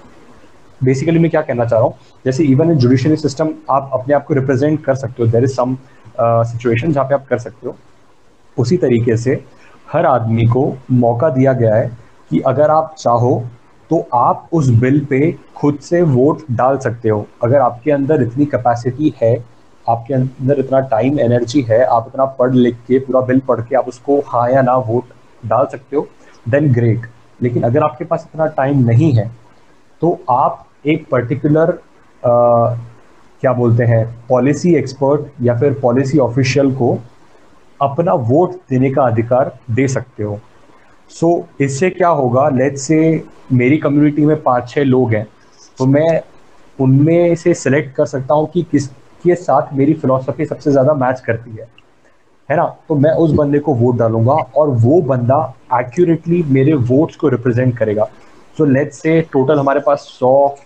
[0.80, 4.24] बेसिकली मैं क्या कहना चाह रहा हूँ, जैसे इवन इन जुडिशरी सिस्टम आप अपने आप
[4.26, 5.76] को रिप्रेजेंट कर सकते हो देर इज़ सम
[6.20, 7.76] सिचुएशन जहाँ पे आप कर सकते हो।
[8.56, 9.42] उसी तरीके से
[9.92, 11.90] हर आदमी को मौका दिया गया है
[12.30, 13.42] कि अगर आप चाहो
[13.90, 15.20] तो आप उस बिल पे
[15.56, 19.34] खुद से वोट डाल सकते हो। अगर आपके अंदर इतनी कैपेसिटी है
[19.86, 23.76] आपके अंदर इतना टाइम एनर्जी है आप इतना पढ़ लिख के पूरा बिल पढ़ के
[23.76, 25.08] आप उसको हाँ या ना वोट
[25.46, 26.06] डाल सकते हो
[26.48, 27.08] देन ग्रेट
[27.40, 29.30] लेकिन अगर आपके पास इतना टाइम नहीं है
[30.02, 31.78] तो आप एक पर्टिकुलर
[33.42, 36.98] क्या बोलते हैं पॉलिसी एक्सपर्ट या फिर पॉलिसी ऑफिशियल को
[37.80, 40.40] अपना वोट देने का अधिकार दे सकते हो।
[41.10, 45.26] सो so, इससे क्या होगा लेट्स से मेरी कम्युनिटी में पाँच छः लोग हैं
[45.78, 46.20] तो मैं
[46.78, 48.62] उनमें से सिलेक्ट कर सकता हूँ कि
[49.24, 51.68] किसके साथ मेरी फिलोसफी सबसे ज़्यादा मैच करती है।
[52.48, 52.64] है ना?
[52.88, 57.76] तो मैं उस बंदे को वोट डालूँगा और वो बंदा एक्यूरेटली मेरे वोट्स को रिप्रेजेंट
[57.78, 58.04] करेगा।
[58.56, 60.56] सो लेट्स से टोटल हमारे पास सौ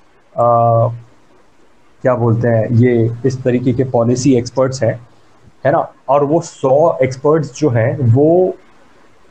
[2.05, 4.95] क्या बोलते हैं, ये इस तरीके के पॉलिसी एक्सपर्ट्स हैं।
[5.65, 5.79] है ना?
[6.09, 8.55] और वो सौ एक्सपर्ट्स जो हैं, वो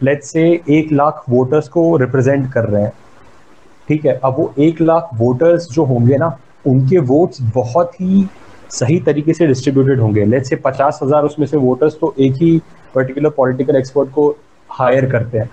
[0.02, 2.92] लेट्स से एक लाख वोटर्स को रिप्रेजेंट कर रहे हैं।
[3.88, 4.20] ठीक है?
[4.24, 6.38] अब वो एक लाख वोटर्स जो होंगे ना,
[6.68, 8.28] उनके वोट्स बहुत ही
[8.72, 12.58] सही तरीके से डिस्ट्रीब्यूटेड होंगे। लेट्स से पचास हज़ार उसमें से वोटर्स तो एक ही
[12.96, 14.30] पर्टिकुलर पॉलिटिकल एक्सपर्ट को
[14.70, 15.50] हायर करते हैं।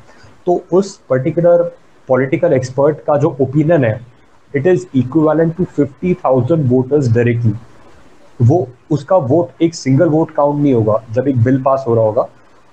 [0.47, 1.63] तो उस पर्टिकुलर
[2.09, 4.01] पॉलिटिकल एक्सपर्ट का जो ओपिनियन है
[4.55, 7.53] it is equivalent to fifty thousand voters directly
[8.41, 12.05] वो, उसका वोट एक सिंगल वोट काउंट नहीं होगा। जब एक बिल पास हो रहा
[12.05, 12.29] होगा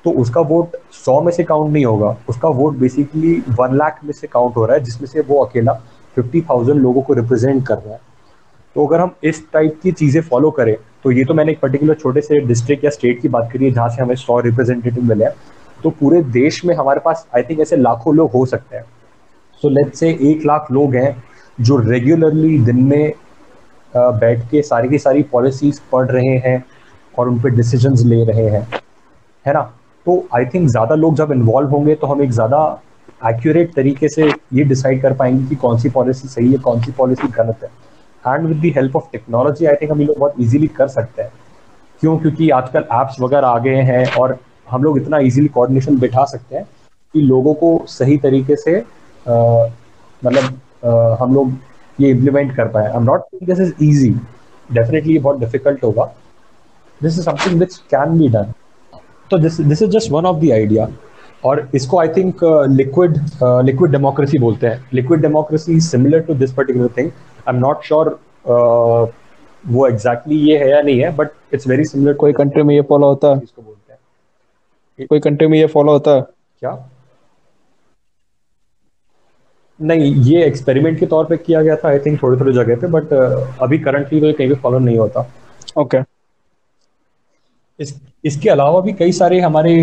[0.06, 4.14] तो उसका वोट सौ में से काउंट नहीं होगा। उसका वोट बेसिकली वन लाख में
[4.14, 5.74] से काउंट हो रहा है, जिसमें से वो अकेला
[6.18, 8.00] फिफ्टी थाउज़ेंड लोगों को रिप्रेजेंट कर रहा है।
[8.76, 11.96] तो अगर हम इस टाइप की चीज़ें फॉलो करें तो ये तो मैंने एक पर्टिकुलर
[11.96, 15.26] छोटे से डिस्ट्रिक्ट या स्टेट की बात करी है, जहाँ से हमें सौ रिप्रेजेंटेटिव मिले
[15.26, 15.34] हैं।
[15.80, 18.84] तो पूरे देश में हमारे पास आई थिंक ऐसे लाखों लोग हो सकते हैं।
[19.64, 21.24] सो लेट से एक लाख लोग हैं
[21.60, 23.14] जो रेगुलरली दिन में
[23.94, 26.64] बैठ के सारी की सारी पॉलिसीज़ पढ़ रहे हैं
[27.14, 28.68] और उन पर डिसीज़न ले रहे हैं।
[29.46, 29.62] है ना?
[30.06, 32.82] तो आई थिंक ज़्यादा लोग जब इन्वॉल्व होंगे तो हम एक ज़्यादा
[33.28, 36.92] एक्यूरेट तरीके से ये डिसाइड कर पाएँगे कि कौन सी पॉलिसी सही है, कौन सी
[36.92, 37.70] पॉलिसी गलत है।
[38.28, 41.32] And with the help of technology I think हम लोग बहुत इजीली कर सकते हैं।
[42.02, 42.18] क्यों?
[42.18, 44.38] क्योंकि आजकल ऐप्स वगैरह आ गए हैं और
[44.70, 46.64] हम लोग इतना इजीली कोऑर्डिनेशन बिठा सकते हैं
[47.14, 48.78] कि लोगों को सही तरीके से
[50.22, 50.60] मतलब
[51.22, 51.52] हम लोग
[52.00, 54.10] ये इम्प्लीमेंट कर पाए। I am not this is easy
[54.70, 56.04] definitely बहुत डिफ़िकल्ट होगा।
[57.02, 58.54] This is something which can be done
[59.32, 60.88] तो this this is just one of the idea
[61.46, 63.18] और इसको I think liquid
[63.66, 67.12] liquid democracy बोलते हैं। Liquid democracy similar to this particular thing
[67.48, 68.10] I am not sure
[68.48, 72.74] वो exactly exactly ये है या नहीं है बट इट्स वेरी सिमिलर कोई कंट्री में
[72.76, 73.28] ये फॉलो होता?
[73.28, 76.12] है इसको बोलते हैं। कोई कंट्री में ये फॉलो होता?
[76.12, 76.90] है क्या?
[79.80, 82.88] नहीं ये एक्सपेरिमेंट के तौर पे किया गया था आई थिंक थोड़ी थोड़ी जगह पे
[82.88, 85.20] बट uh, अभी करंटली तो कहीं भी फॉलो नहीं होता।
[85.78, 86.10] Okay okay.
[87.80, 89.74] इस इसके अलावा भी कई सारे हमारे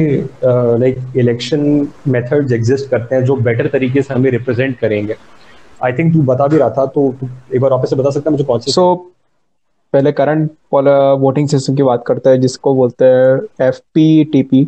[0.44, 1.60] लाइक इलेक्शन
[2.08, 5.16] मेथड्स एग्जिस्ट करते हैं जो बेटर तरीके से हमें रिप्रेजेंट करेंगे।
[5.84, 7.08] आई थिंक तू बता भी रहा था तो
[7.54, 8.98] एक बार वापस से बता सकता है मुझे कौन से सो so,
[9.92, 10.50] पहले करंट
[11.20, 14.64] वोटिंग सिस्टम की बात करते हैं जिसको बोलते हैं F P T P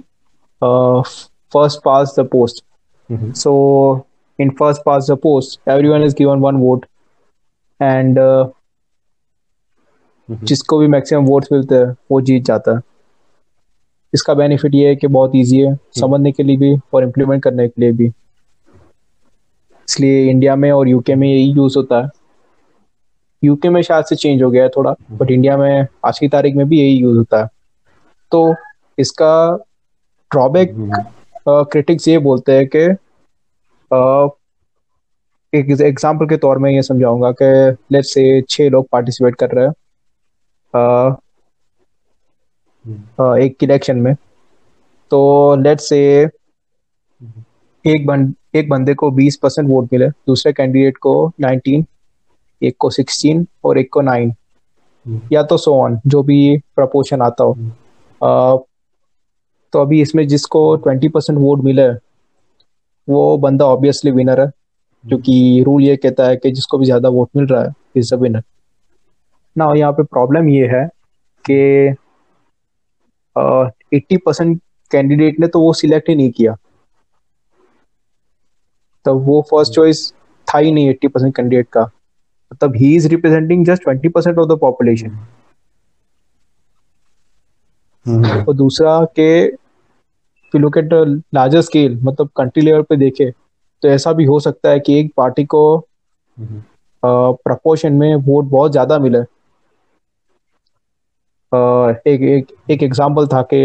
[0.63, 2.65] first past the post
[3.37, 3.53] so
[4.39, 6.87] in first past the post everyone is given one vote
[7.81, 8.19] and
[10.29, 12.81] जिसको भी मैक्सिमम वोट्स मिलते हैं वो जीत जाता है।
[14.15, 17.43] इसका बेनिफिट ये है कि बहुत इजी है हम्म। समझने के लिए भी और इम्प्लीमेंट
[17.43, 18.13] करने के लिए भी।
[19.91, 22.09] इसलिए इंडिया में और यूके में यही यूज़ होता है
[23.43, 26.29] यूके में शायद से चेंज हो गया है थोड़ा बट हम्म। इंडिया में आज की
[26.29, 27.49] तारीख में भी यही यूज़ होता है
[28.33, 28.55] तो
[28.99, 29.33] इसका
[30.31, 30.75] ड्रॉबैक
[31.49, 32.85] क्रिटिक्स हम्म। ये बोलते हैं कि
[35.53, 37.47] एक एग्ज़ाम्पल के तौर में ये समझाऊँगा कि
[37.93, 39.73] लेट से छह लोग पार्टिसिपेट कर रहे हैं
[43.39, 44.15] एक इलेक्शन में
[45.13, 45.21] तो
[45.57, 46.01] लेट से
[47.85, 51.85] एक बन, एक बंदे को 20 परसेंट वोट मिले दूसरे कैंडिडेट को 19
[52.63, 54.31] एक को 16 और एक को 9
[55.07, 57.53] हम्म। या तो सो ऑन जो भी प्रपोर्शन आता हो
[58.21, 58.59] आ, हम्म।
[59.73, 61.89] तो अभी इसमें जिसको 20 परसेंट वोट मिले
[63.09, 67.09] वो बंदा ऑब्वियसली विनर है हम्म। क्योंकि रूल ये कहता है कि जिसको भी ज़्यादा
[67.09, 68.43] वोट मिल रहा है इज़ अ विनर
[69.57, 70.87] ना यहाँ पे प्रॉब्लम ये है
[71.45, 71.55] कि
[73.93, 76.57] एट्टी परसेंट कैंडिडेट ने तो वो सिलेक्ट ही नहीं किया
[79.07, 80.13] तो वो फ़र्स्ट चॉइस
[80.49, 81.83] था ही नहीं एट्टी परसेंट कैंडिडेट का।
[82.53, 85.19] मतलब he is representing just twenty percent of the population
[88.07, 89.31] और दूसरा के
[90.55, 90.93] लुक एट
[91.35, 93.31] लार्जर स्केल मतलब कंट्री लेवल पे देखे
[93.83, 95.63] तो ऐसा भी हो सकता है कि एक पार्टी को
[96.39, 99.19] प्रपोर्शन हम्म। में वोट बहुत ज़्यादा मिले।
[102.07, 103.61] एक एक एक एग्जांपल था कि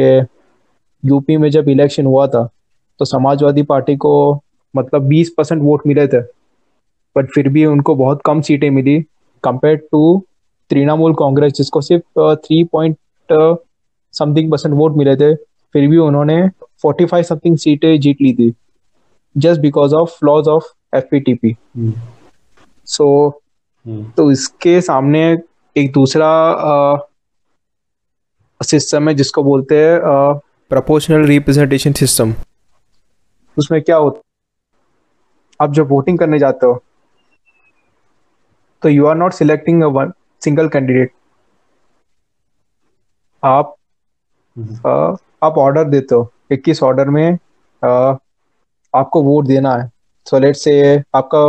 [1.04, 2.48] यूपी में जब इलेक्शन हुआ था
[3.00, 4.14] तो समाजवादी पार्टी को
[4.76, 6.22] मतलब 20 परसेंट वोट मिले थे
[7.16, 9.00] बट फिर भी उनको बहुत कम सीटें मिली
[9.44, 10.02] कंपेयर टू
[10.72, 12.98] तृणमूल कांग्रेस जिसको सिर्फ़ three point
[14.14, 15.34] something percent vote मिले थे
[15.76, 16.38] फिर भी उन्होंने
[16.86, 18.54] 45 समथिंग सीटें जीत ली थी
[19.36, 21.56] just because of flaws of F P T P
[22.88, 23.08] so
[24.18, 25.22] तो इसके सामने
[25.76, 26.30] एक दूसरा
[28.62, 30.00] सिस्टम है जिसको बोलते हैं
[30.72, 32.34] प्रोपोर्शनल रिप्रेजेंटेशन सिस्टम
[33.58, 34.22] उसमें क्या होता
[35.60, 36.82] आप जब वोटिंग करने जाते हो
[38.84, 41.12] तो you are not selecting a one single candidate
[43.44, 43.76] आप
[44.86, 47.38] आ, आप ऑर्डर देते हो इक्कीस ऑर्डर में
[47.84, 47.90] आ,
[48.94, 49.90] आपको वोट देना है।
[50.28, 50.74] सो लेट से
[51.16, 51.44] आपका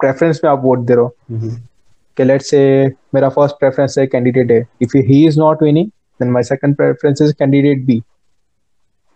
[0.00, 1.14] प्रेफरेंस में आप वोट दे रहे हो।
[2.18, 2.60] कि लेट से
[3.14, 5.88] मेरा फ़र्स्ट प्रेफरेंस है कैंडिडेट है if he is not winning
[6.20, 8.02] then my second preference is candidate B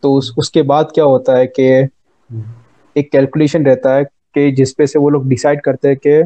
[0.02, 1.68] तो उस, उसके बाद क्या होता है कि
[2.96, 6.22] एक कैलकुलेशन रहता है कि जिसपे से वो लोग डिसाइड करते हैं कि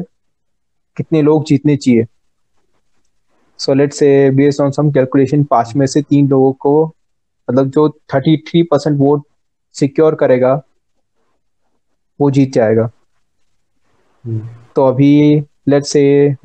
[0.97, 2.05] कितने लोग जीतने चाहिए।
[3.59, 6.85] So let's say based on some calculation पाँच में से तीन लोगों को
[7.47, 9.23] मतलब जो thirty three percent vote
[9.75, 10.53] secure करेगा
[12.19, 12.89] वो जीत जाएगा।
[14.25, 14.47] hmm.
[14.75, 16.35] तो अभी लेट से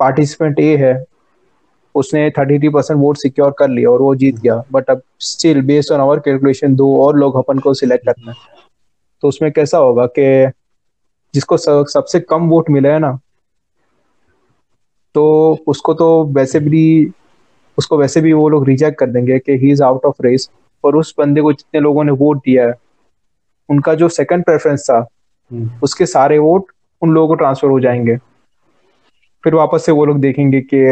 [0.00, 1.04] पार्टिसिपेंट ए है
[1.94, 5.60] उसने thirty three percent vote secure कर लिया और वो जीत गया। बट अब still
[5.62, 8.57] based on our calculation दो और लोग अपन को सिलेक्ट करना है।
[9.22, 10.52] तो उसमें कैसा होगा कि
[11.34, 13.18] जिसको सबसे कम वोट मिले है ना
[15.14, 17.12] तो उसको तो वैसे भी
[17.78, 20.50] उसको वैसे भी वो लोग रिजेक्ट कर देंगे कि he is out of race
[20.84, 22.74] और उस बंदे को जितने लोगों ने वोट दिया है
[23.68, 25.06] उनका जो सेकंड प्रेफरेंस था
[25.50, 26.66] हम्म। उसके सारे वोट
[27.02, 28.16] उन लोगों को ट्रांसफ़र हो जाएँगे
[29.44, 30.84] फिर वापस से वो लोग देखेंगे कि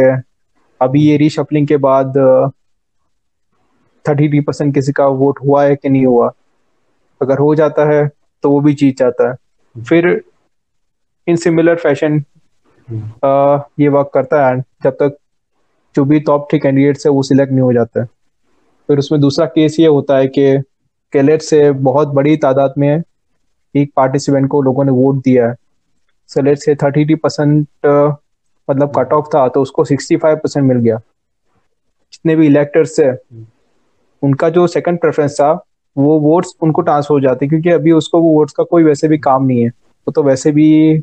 [0.81, 2.13] अभी ये रीशफलिंग के बाद
[4.05, 6.33] थर्टी थ्री परसेंट किसी का वोट हुआ है कि नहीं हुआ
[7.23, 8.11] अगर हो जाता है
[8.45, 9.37] तो वो भी जीत जाता है।
[9.77, 10.09] फिर
[11.27, 12.23] इन सिमिलर फ़ैशन
[13.81, 15.17] ये वर्क करता है जब तक
[15.95, 18.07] जो भी टॉप थ्री कैंडिडेट्स है वो सिलेक्ट नहीं हो जाता है।
[18.89, 20.57] फिर उसमें दूसरा केस ये होता है कि
[21.13, 23.03] कैलेट से बहुत बड़ी तादाद में
[23.75, 25.55] एक पार्टिसिपेंट को लोगों ने वोट दिया है।
[26.31, 27.67] सेलेट से थर्टी थ्री परसेंट
[28.69, 30.97] मतलब कट ऑफ़ था तो उसको सिक्सटी फाइव परसेंट मिल गया।
[32.13, 33.11] जितने भी इलेक्टर्स थे
[34.23, 35.53] उनका जो सेकंड प्रेफरेंस था
[35.97, 39.19] वो वोट्स उनको ट्रांसफ़र हो जाते क्योंकि अभी उसको वो वोट्स का कोई वैसे भी
[39.19, 40.99] काम नहीं है। वो तो वैसे भी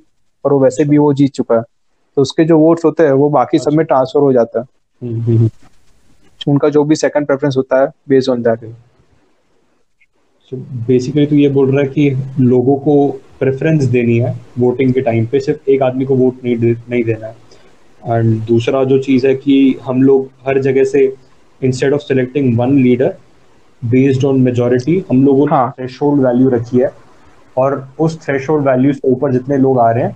[0.45, 1.61] और वो वैसे भी वो जीत चुका है।
[2.17, 5.49] तो उसके जो वोट्स होते हैं वो बाकी सब में ट्रांसफ़र हो जाता है।
[6.47, 8.63] उनका जो भी सेकंड प्रेफरेंस होता है बेस्ड ऑन दैट
[10.51, 12.95] बेसिकली तो ये बोल रहा है कि लोगों को
[13.39, 17.03] प्रेफरेंस देनी है वोटिंग के टाइम पे सिर्फ़ एक आदमी को वोट नहीं दे, नहीं
[17.03, 17.35] देना है।
[18.01, 21.13] एंड दूसरा जो चीज़ है कि हम लोग हर जगह से
[21.61, 23.15] instead of selecting one leader
[23.83, 26.91] based on majority हम लोगों ने हाँ। वैल्यू रखी है।
[27.57, 30.15] और उस थ्रेशोल्ड वैल्यू से ऊपर जितने लोग आ रहे हैं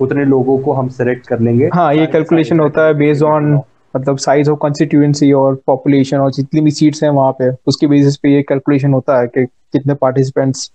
[0.00, 3.60] उतने लोगों को हम सेलेक्ट कर लेंगे। हाँ ये कैलकुलेशन होता है बेस्ड ऑन
[3.96, 8.16] मतलब साइज़ ऑफ़ कॉन्स्टिट्यूएंसी और पॉपुलेशन और जितनी भी सीट्स हैं वहाँ पे उसके बेसिस
[8.16, 10.70] पे ये कैलकुलेशन होता है कि कितने पार्टिसिपेंट्स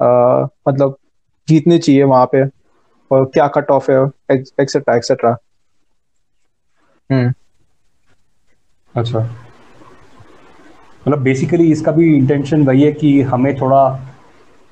[0.00, 0.96] मतलब
[1.48, 2.44] जीतने चाहिए वहाँ पे
[3.10, 4.04] और क्या कट ऑफ़ है
[4.60, 5.36] एक्सेट्रा एक्सेट्रा
[7.10, 7.32] हम्म
[8.94, 9.45] अच्छा।
[11.06, 13.82] मतलब बेसिकली इसका भी इंटेंशन वही है कि हमें थोड़ा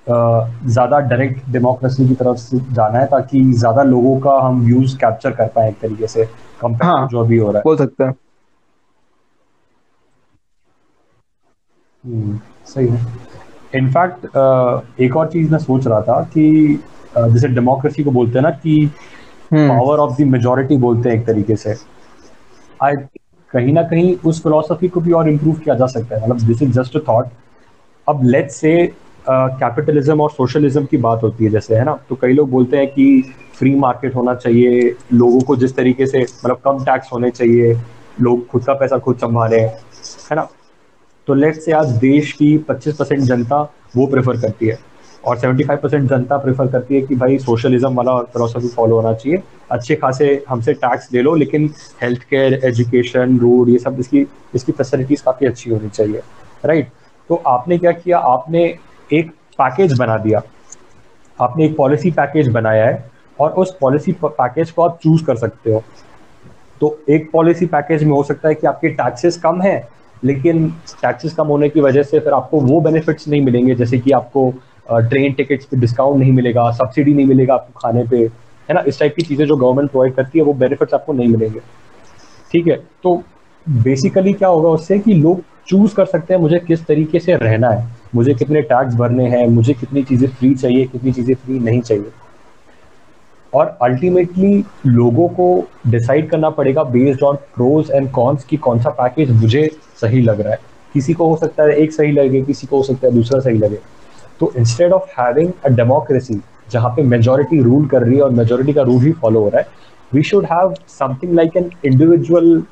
[0.07, 5.31] ज़्यादा डायरेक्ट डेमोक्रेसी की तरफ़ से जाना है ताकि ज़्यादा लोगों का हम व्यूज़ कैप्चर
[5.31, 6.25] कर पाए एक तरीके से
[6.61, 8.15] कंपेयर हाँ, जो अभी हो रहा है। बोल सकते हैं।
[12.05, 13.01] हम्म, सही है।
[13.75, 16.79] इनफैक्ट uh, एक और चीज़ मैं सोच रहा था कि
[17.19, 18.91] uh, जैसे डेमोक्रेसी को बोलते हैं ना कि
[19.53, 21.75] पावर ऑफ़ द मेजोरिटी बोलते हैं एक तरीके से।
[22.83, 22.95] आई
[23.55, 26.63] कहीं ना कहीं उस फिलोसफी को भी और इम्प्रूव किया जा सकता है। मतलब this
[26.63, 27.27] is just a thought
[28.09, 28.77] अब लेट्स से
[29.29, 31.99] कैपिटलिज्म और सोशलिज्म की बात होती है जैसे, है ना?
[32.09, 36.23] तो कई लोग बोलते हैं कि फ्री मार्केट होना चाहिए, लोगों को जिस तरीके से
[36.23, 37.75] मतलब कम टैक्स होने चाहिए,
[38.21, 40.49] लोग खुद का पैसा खुद संभाले, है ना?
[41.27, 43.61] तो लेट से आज देश की 25 परसेंट जनता
[43.97, 44.79] वो प्रेफर करती है।
[45.27, 49.43] और 75 परसेंट जनता प्रेफर करती है कि भाई सोशलिज्म वाला फिलोसफी फॉलो होना चाहिए।
[49.71, 51.71] अच्छे खासे हमसे टैक्स ले लो, लेकिन
[52.03, 56.23] हेल्थ केयर एजुकेशन रोड ये सब इसकी इसकी फैसिलिटीज़ काफ़ी अच्छी होनी चाहिए।
[56.65, 56.89] राइट
[57.31, 58.19] तो आपने क्या किया?
[58.19, 58.63] आपने
[59.11, 60.43] एक पैकेज बना दिया।
[61.39, 65.73] आपने एक पॉलिसी पैकेज बनाया है और उस पॉलिसी पैकेज को आप चूज़ कर सकते
[65.73, 65.83] हो।
[66.81, 69.89] तो एक पॉलिसी पैकेज में हो सकता है कि आपके टैक्सेस कम है,
[70.25, 70.69] लेकिन
[71.03, 74.53] टैक्सेस कम होने की वजह से फिर आपको वो बेनिफिट्स नहीं मिलेंगे, जैसे कि आपको
[74.87, 78.17] ट्रेन टिकट्स पे डिस्काउंट नहीं मिलेगा सब्सिडी नहीं मिलेगा आपको खाने पे,
[78.69, 78.85] है ना?
[78.87, 81.61] इस टाइप की चीज़ें जो गवर्नमेंट प्रोवाइड करती है, वो बेनिफिट्स आपको नहीं मिलेंगे।
[82.53, 82.77] ठीक है?
[83.03, 83.23] तो
[83.69, 87.69] बेसिकली क्या होगा उससे कि लोग चूज़ कर सकते हैं मुझे किस तरीके से रहना
[87.69, 91.81] है, मुझे कितने टैक्स भरने हैं, मुझे कितनी चीज़ें फ्री चाहिए, कितनी चीज़ें फ्री नहीं
[91.81, 92.11] चाहिए।
[93.55, 95.47] और अल्टीमेटली लोगों को
[95.87, 99.69] डिसाइड करना पड़ेगा based on pros and cons की कौन सा पैकेज मुझे
[100.01, 100.59] सही लग रहा है।
[100.95, 103.59] किसी को हो सकता है एक सही लगे, किसी को हो सकता है दूसरा सही
[103.59, 103.79] लगे।
[104.41, 108.73] तो instead of having a democracy जहाँ पे मेजोरिटी रूल कर रही है और मेजोरिटी
[108.73, 109.67] का रूल ही फॉलो हो रहा है
[110.15, 112.63] we should have something like an individual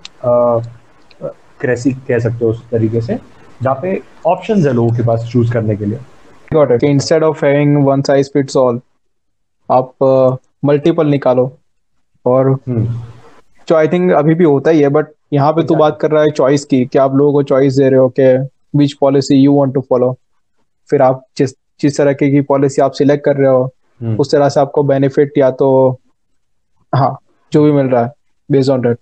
[1.61, 3.18] cracy कह सकते हो उस तरीके से
[3.62, 8.03] जहाँ पे ऑप्शन है लोगों के पास चूज़ करने के लिए। Instead of having one
[8.03, 8.81] size fits all
[9.70, 9.92] आप
[10.64, 11.59] मल्टीपल uh, निकालो।
[12.27, 12.87] और hmm.
[13.68, 16.22] जो आई थिंक अभी भी होता ही है बट यहाँ पे तू बात कर रहा
[16.22, 19.53] है चॉइस की कि आप लोगों को चॉइस दे रहे हो कि which policy you
[19.53, 20.16] want to follow
[20.90, 24.18] फिर आप जिस जिस तरह की पॉलिसी आप सिलेक्ट कर रहे हो hmm.
[24.18, 26.00] उस तरह से आपको बेनिफिट या तो
[26.94, 27.18] हाँ
[27.52, 28.12] जो भी मिल रहा है
[28.50, 28.98] बेस्ड ऑन डेट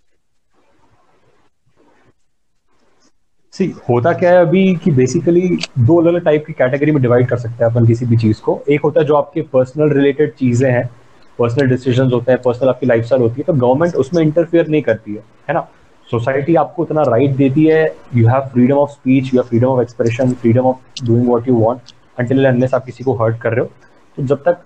[3.53, 7.29] सी होता क्या है अभी कि बेसिकली दो अलग अलग टाइप की कैटेगरी में डिवाइड
[7.29, 10.35] कर सकते हैं अपन किसी भी चीज़ को। एक होता है जो आपके पर्सनल रिलेटेड
[10.35, 10.91] चीज़ें हैं
[11.39, 15.15] पर्सनल डिसीज़न होते हैं पर्सनल आपकी लाइफ होती है तो गवर्नमेंट उसमें इंटरफेयर नहीं करती
[15.15, 15.69] है है ना?
[16.11, 17.85] सोसाइटी आपको इतना राइट देती है
[18.17, 21.57] you have freedom of speech you have freedom of expression freedom of doing what you
[21.59, 21.81] want
[22.19, 23.71] until unless आप किसी को हर्ट कर रहे हो।
[24.19, 24.59] तो जब तक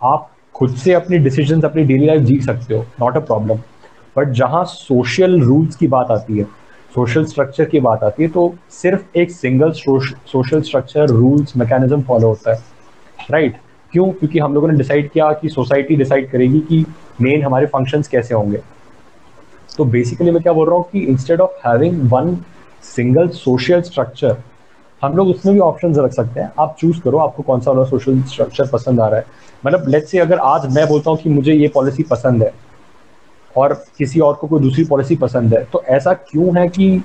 [0.00, 3.58] आप खुद से अपनी डिसीज़न अपनी डेली लाइफ जी सकते हो नॉट अ प्रॉब्लम
[4.16, 6.44] बट जहाँ सोशल रूल्स की बात आती है
[6.94, 12.28] सोशल स्ट्रक्चर की बात आती है तो सिर्फ़ एक single social structure rules mechanism follow
[12.28, 12.58] होता है।
[13.30, 13.64] Right right?
[13.92, 14.10] क्यों?
[14.12, 16.84] क्योंकि हम लोगों ने डिसाइड किया कि सोसाइटी डिसाइड करेगी कि
[17.20, 18.58] मेन हमारे फ़ंक्शंस कैसे होंगे।
[19.76, 22.36] तो बेसिकली मैं क्या बोल रहा हूँ कि instead of having one
[22.84, 24.36] single social structure
[25.02, 27.84] हम लोग उसमें भी ऑप्शंस रख सकते हैं। आप चूज़ करो, आपको कौन सा वाला
[27.88, 29.26] सोशल स्ट्रक्चर पसंद आ रहा है।
[29.66, 32.52] मतलब लेट्स से अगर आज मैं बोलता हूँ कि मुझे ये पॉलिसी पसंद है
[33.54, 37.02] और किसी और को कोई दूसरी पॉलिसी पसंद है तो ऐसा क्यों है कि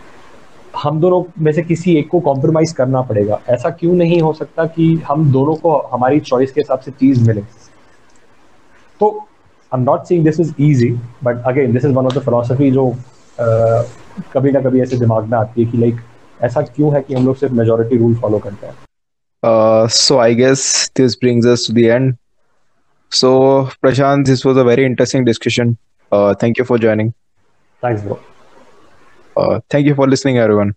[0.84, 3.40] हम दोनों में से किसी एक को कॉम्प्रोमाइज करना पड़ेगा?
[3.50, 7.24] ऐसा क्यों नहीं हो सकता कि हम दोनों को हमारी चॉइस के हिसाब से चीज़
[7.28, 7.42] मिले?
[9.02, 9.28] तो
[9.74, 10.90] I am not seeing this is easy
[11.24, 13.84] but again this is one of the philosophy जो uh,
[14.34, 16.00] कभी ना कभी ऐसे दिमाग में आती है कि लाइक
[16.44, 18.84] ऐसा क्यों है कि हम लोग सिर्फ़ मेजोरिटी रूल फॉलो करते हैं
[19.44, 22.18] Uh, so I guess this brings us to the end.
[23.12, 25.78] So Prashant, this was a very interesting discussion.
[26.12, 27.12] Uh, thank you for joining.
[27.84, 28.20] Thanks bro
[29.36, 30.74] Uh, thank you for listening, everyone.